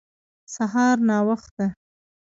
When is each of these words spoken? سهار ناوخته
سهار 0.55 0.97
ناوخته 1.09 1.65